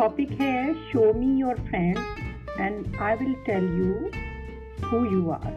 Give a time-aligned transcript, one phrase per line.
[0.00, 1.96] Topic है show me your friend
[2.60, 3.94] and I will tell you
[4.88, 5.50] who you are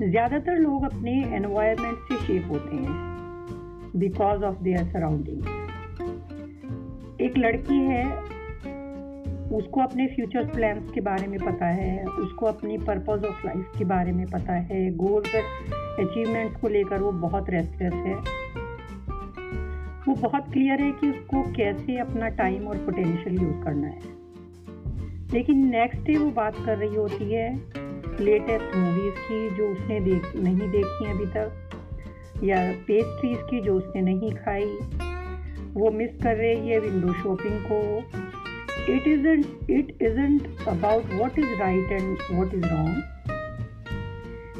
[0.00, 2.96] ज़्यादातर लोग अपने environment से शेप होते हैं
[3.96, 5.40] बिकॉज़ ऑफ़ देयर सराउंडिंग
[7.20, 8.04] एक लड़की है,
[9.56, 13.84] उसको अपने फ्यूचर प्लान्स के बारे में पता है, उसको अपनी पर्पज ऑफ़ लाइफ के
[13.84, 18.16] बारे में पता है गोल्स अचीवमेंट्स को लेकर वो बहुत रेस्टलेस है।
[20.08, 24.00] वो बहुत क्लियर है कि उसको कैसे अपना टाइम और पोटेंशियल यूज़ करना है।
[25.32, 27.56] लेकिन नेक्स्ट डे वो बात कर रही होती है
[28.20, 31.70] लेटेस्ट मूवीज़ की जो उसने देख, नहीं देखी अभी तक,
[32.44, 34.78] या पेस्ट्रीज की जो उसने नहीं खाई।
[35.74, 37.98] वो मिस कर रही है विंडो शॉपिंग को।
[38.92, 43.02] It isn't it isn't about what is right and what is wrong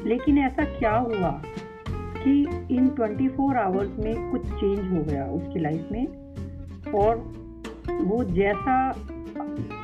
[0.07, 1.43] लेकिन ऐसा क्या हुआ?
[2.29, 6.07] कि इन 24 आवर्स में कुछ चेंज हो गया उसकी लाइफ में।
[6.93, 7.17] और
[8.03, 8.93] वो जैसा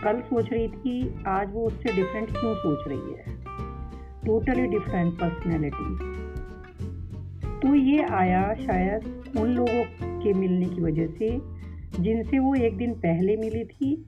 [0.05, 3.45] कल सोच रही थी, आज वो उससे डिफरेंट क्यों सोच रही है?
[4.27, 6.15] टोटली डिफरेंट पर्सनैलिटी
[7.61, 9.85] तो ये आया शायद उन लोगों
[10.21, 11.41] के मिलने की वजह से,
[12.03, 14.07] जिनसे वो एक दिन पहले मिली थी,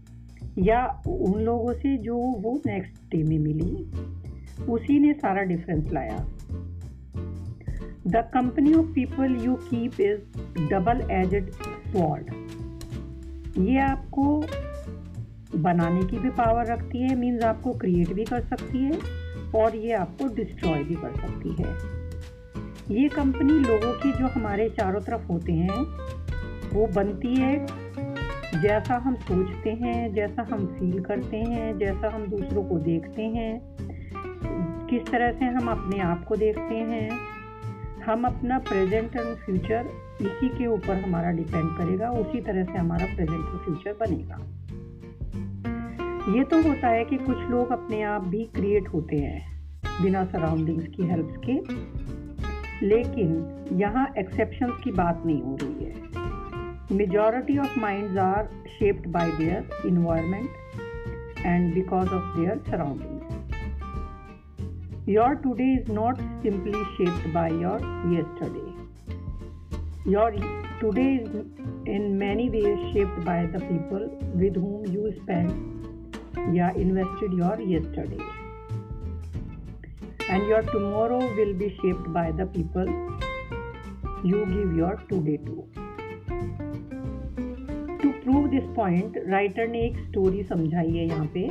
[0.59, 3.91] या उन लोगों से जो वो नेक्स्ट डे में मिली।
[4.73, 6.27] उसी ने सारा डिफरेंस लाया।
[8.07, 12.31] The company of people you keep is double edged sword
[13.59, 14.45] ये आपको
[15.59, 18.99] बनाने की भी पावर रखती है मीन्स आपको क्रिएट भी कर सकती है
[19.55, 21.75] और ये आपको डिस्ट्रॉय भी कर सकती है।
[23.01, 25.81] ये कंपनी लोगों की जो हमारे चारों तरफ़ होते हैं,
[26.71, 27.67] वो बनती है
[28.63, 33.77] जैसा हम सोचते हैं, जैसा हम फील करते हैं, जैसा हम दूसरों को देखते हैं।
[34.87, 37.36] किस तरह से हम अपने आप को देखते हैं
[38.07, 39.87] हम अपना प्रेजेंट एंड फ्यूचर
[40.21, 44.37] इसी के ऊपर हमारा डिपेंड करेगा, उसी तरह से हमारा प्रेजेंट और फ्यूचर बनेगा।
[46.39, 49.43] ये तो होता है कि कुछ लोग अपने आप भी क्रिएट होते हैं,
[50.03, 51.55] बिना सराउंडिंग्स की हेल्प के।
[52.87, 53.29] लेकिन
[53.73, 55.95] यहाँ एक्सेप्शन की बात नहीं हो रही है।
[56.93, 58.49] Majority of minds are
[58.79, 60.49] shaped by their environment
[61.47, 63.16] and because of their surrounding
[65.09, 67.79] Your today is not simply shaped by your
[68.13, 68.73] yesterday.
[70.05, 70.33] Your
[70.81, 71.29] today is
[71.87, 78.19] in many ways shaped by the people with whom you spent yeah invested your yesterday.
[80.29, 82.93] And your tomorrow will be shaped by the people
[84.25, 85.69] you give your today to.
[88.03, 91.49] To prove this point, writer ने एक story समझाई है यहाँ पे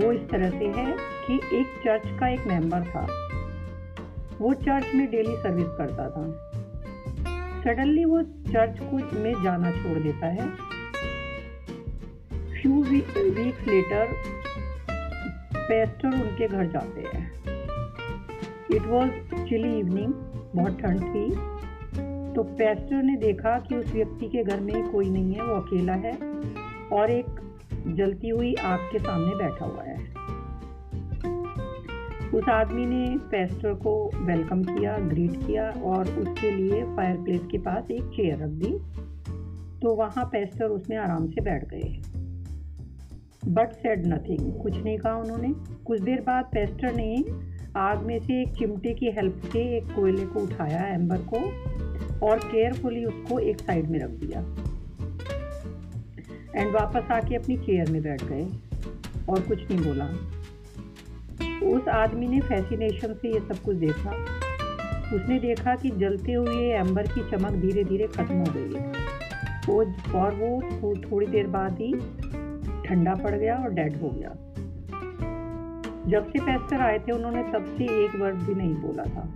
[0.00, 3.06] वो इस तरह से है कि एक चर्च का एक मेंबर था।
[4.38, 6.52] वो चर्च में डेली सर्विस करता था।
[7.62, 10.50] सडनली वो चर्च को में जाना छोड़ देता है।
[12.62, 14.08] फ्यू वीक्स लेटर
[15.56, 17.32] पेस्टर उनके घर जाते हैं।
[18.74, 19.10] इट वॉज़
[19.48, 20.12] चिली इवनिंग
[20.54, 21.30] बहुत ठंड थी।
[22.34, 25.92] तो पेस्टर ने देखा कि उस व्यक्ति के घर में कोई नहीं है, वो अकेला
[25.92, 26.18] है
[26.92, 27.26] और एक
[27.86, 29.95] जलती हुई आग के सामने बैठा हुआ है।
[32.34, 37.58] उस आदमी ने पेस्टर को वेलकम किया ग्रीट किया और उसके लिए फायर प्लेस के
[37.58, 38.78] पास एक चेयर रख दी।
[39.80, 42.02] तो वहाँ पेस्टर उसमें आराम से बैठ गए।
[43.48, 45.54] बट सेड नथिंग कुछ नहीं कहा उन्होंने।
[45.84, 47.24] कुछ देर बाद पेस्टर ने
[47.76, 51.38] आग में से एक चिमटे की हेल्प से एक कोयले को उठाया एम्बर को
[52.26, 54.40] और केयरफुली उसको एक साइड में रख दिया।
[56.56, 58.46] एंड वापस आके अपनी चेयर में बैठ गए
[59.28, 60.35] और कुछ नहीं बोला।
[61.62, 64.10] उस आदमी ने फैसिनेशन से ये सब कुछ देखा।
[65.16, 68.92] उसने देखा कि जलते हुए एम्बर की चमक धीरे धीरे खत्म हो गई है।
[69.68, 69.82] वो
[70.18, 71.92] और वो थोड़ी देर बाद ही
[72.88, 74.30] ठंडा पड़ गया और डेड हो गया।
[76.08, 79.28] जब से पेस्टर आए थे, उन्होंने तब से एक वर्ड भी नहीं बोला था।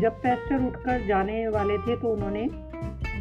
[0.00, 2.42] जब पेस्टर उठकर जाने वाले थे तो उन्होंने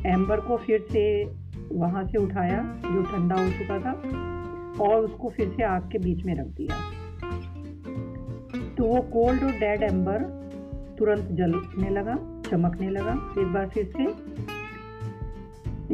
[0.09, 1.23] एम्बर को फिर से
[1.71, 3.91] वहाँ से उठाया, जो ठंडा हो चुका था,
[4.83, 6.75] और उसको फिर से आग के बीच में रख दिया।
[8.83, 10.23] तो वो कोल्ड और डेड एम्बर
[10.99, 12.15] तुरंत जलने लगा,
[12.49, 14.03] चमकने लगा। एक बार फिर से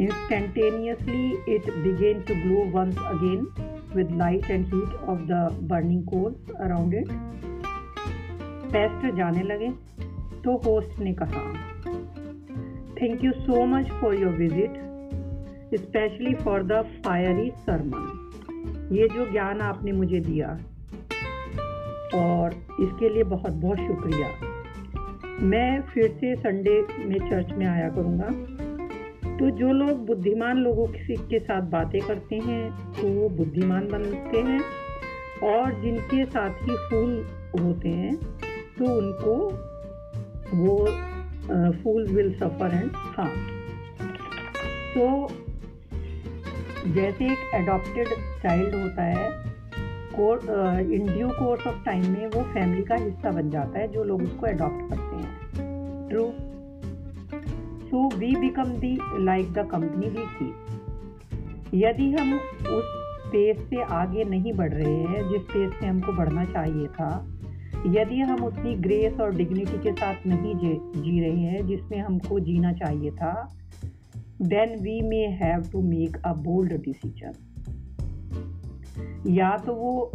[0.03, 3.45] instantaneously it began to glow once again
[3.95, 7.11] with light and heat of the burning coals around it
[8.73, 9.69] paste जाने लगे
[10.43, 11.43] तो होस्ट ने कहा
[13.01, 14.81] thank you so much for your visit
[15.79, 20.57] specially for the fiery sermon ये जो ज्ञान आपने मुझे दिया
[22.15, 24.27] और इसके लिए बहुत बहुत शुक्रिया।
[25.43, 28.29] मैं फिर से संडे में चर्च में आया करूँगा।
[29.39, 32.63] तो जो लोग बुद्धिमान लोगों के साथ बातें करते हैं
[32.93, 34.61] तो वो बुद्धिमान बनते हैं
[35.43, 37.13] और जिनके साथ ही फूल
[37.59, 38.15] होते हैं
[38.77, 39.35] तो उनको
[40.55, 40.75] वो
[41.83, 43.39] fool will suffer and harm
[44.93, 45.05] तो
[46.93, 48.07] जैसे एक अडॉप्टेड
[48.43, 49.27] चाइल्ड होता है
[50.11, 54.23] in due course of time में वो फैमिली का हिस्सा बन जाता है, जो लोग
[54.23, 56.23] उसको अडॉप्ट करते हैं। True
[57.89, 62.95] so we become the like the company we keep यदि हम उस
[63.31, 67.09] पेज से आगे नहीं बढ़ रहे हैं, जिस पेज से हमको बढ़ना चाहिए था,
[67.87, 72.71] यदि हम उतनी ग्रेस और डिग्निटी के साथ नहीं जी रहे हैं, जिसमें हमको जीना
[72.73, 73.33] चाहिए था
[74.43, 77.33] then we may have to make a bold decision
[79.27, 80.11] या तो वो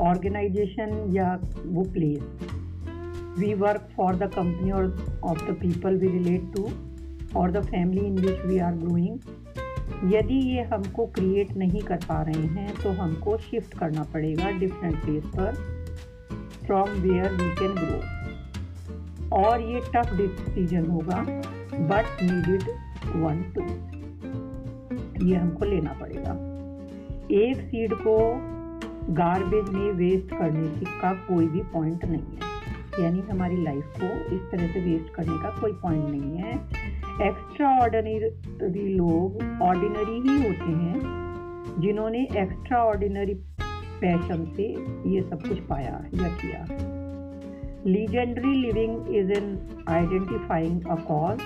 [0.00, 2.22] ऑर्गेनाइजेशन या वो place
[3.38, 6.70] we work for the company और of the people we relate to
[7.40, 9.18] और the family in which we are growing
[10.14, 15.02] यदि ये हमको क्रिएट नहीं कर पा रहे हैं तो हमको शिफ्ट करना पड़ेगा डिफरेंट
[15.04, 15.52] प्लेस पर
[16.66, 21.24] from where we can grow और ये टफ डिसीज़न होगा
[21.88, 22.62] बट नीडिड
[23.16, 23.62] वन टू
[25.26, 26.55] ये हमको लेना पड़ेगा।
[27.32, 28.16] एक सीड को
[29.14, 30.68] गार्बेज में वेस्ट करने
[31.00, 35.36] का कोई भी पॉइंट नहीं है। यानी हमारी लाइफ को इस तरह से वेस्ट करने
[35.42, 36.54] का कोई पॉइंट नहीं है।
[37.28, 43.34] एक्स्ट्रा ऑर्डिनरी लोग ऑर्डिनरी ही होते हैं, जिन्होंने एक्स्ट्रा ऑर्डिनरी
[44.00, 44.68] पैशन से
[45.10, 46.64] ये सब कुछ पाया या किया।
[47.86, 49.58] Legendary living is an
[49.88, 51.42] identifying a cause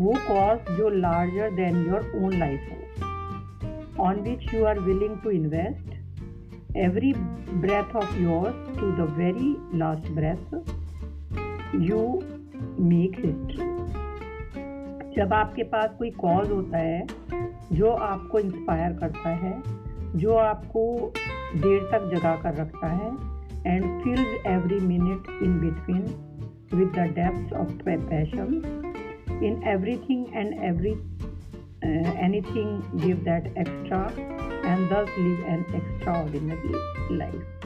[0.00, 3.05] वो कॉज जो larger than your own life हो।
[3.98, 5.94] On which you are willing to invest
[6.74, 7.12] every
[7.64, 10.54] breath of yours to the very last breath
[11.88, 12.02] you
[12.78, 13.72] make history
[15.16, 17.06] जब आपके पास कोई cause होता है
[17.72, 19.52] जो आपको इंस्पायर करता है
[20.24, 20.82] जो आपको
[21.62, 23.10] देर तक जगा कर रखता है
[23.66, 26.04] and fills every minute in between
[26.72, 27.68] with the depths of
[28.08, 28.64] passion
[29.40, 30.96] in everything and every
[31.84, 31.88] uh,
[32.18, 34.12] anything give that extra
[34.64, 36.74] and thus live an extraordinary
[37.10, 37.65] life